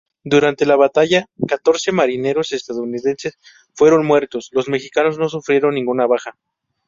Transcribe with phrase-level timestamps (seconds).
[0.23, 3.37] Durante la batalla, catorce marineros estadounidenses
[3.75, 6.35] fueron muertos, los mexicanos no sufrieron ninguna baja.